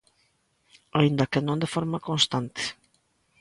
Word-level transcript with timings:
Aínda 0.99 1.29
que 1.31 1.45
non 1.47 1.61
de 1.61 1.71
forma 1.73 2.03
constante. 2.07 2.63